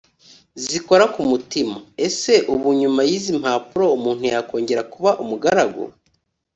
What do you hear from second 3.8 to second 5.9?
umuntu yakongera kuba umugaragu